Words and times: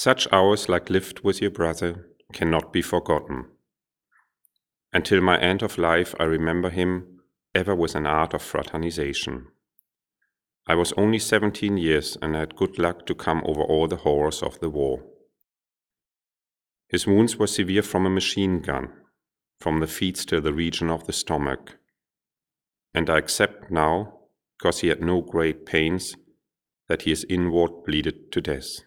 Such 0.00 0.28
hours 0.30 0.68
like 0.68 0.90
lived 0.90 1.24
with 1.24 1.42
your 1.42 1.50
brother 1.50 2.06
cannot 2.32 2.72
be 2.72 2.82
forgotten. 2.82 3.46
Until 4.92 5.20
my 5.20 5.40
end 5.40 5.60
of 5.60 5.76
life, 5.76 6.14
I 6.20 6.22
remember 6.22 6.70
him 6.70 7.18
ever 7.52 7.74
with 7.74 7.96
an 7.96 8.06
art 8.06 8.32
of 8.32 8.40
fraternization. 8.40 9.48
I 10.68 10.76
was 10.76 10.92
only 10.92 11.18
17 11.18 11.76
years 11.78 12.16
and 12.22 12.36
had 12.36 12.54
good 12.54 12.78
luck 12.78 13.06
to 13.06 13.14
come 13.16 13.42
over 13.44 13.60
all 13.60 13.88
the 13.88 13.96
horrors 13.96 14.40
of 14.40 14.60
the 14.60 14.70
war. 14.70 15.02
His 16.86 17.08
wounds 17.08 17.36
were 17.36 17.48
severe 17.48 17.82
from 17.82 18.06
a 18.06 18.10
machine 18.18 18.60
gun, 18.60 18.92
from 19.58 19.80
the 19.80 19.88
feet 19.88 20.18
to 20.28 20.40
the 20.40 20.54
region 20.54 20.90
of 20.90 21.08
the 21.08 21.12
stomach. 21.12 21.76
And 22.94 23.10
I 23.10 23.18
accept 23.18 23.68
now, 23.72 24.20
because 24.58 24.78
he 24.78 24.90
had 24.90 25.00
no 25.00 25.22
great 25.22 25.66
pains, 25.66 26.14
that 26.86 27.02
he 27.02 27.10
is 27.10 27.26
inward 27.28 27.82
bleeded 27.84 28.30
to 28.30 28.40
death. 28.40 28.82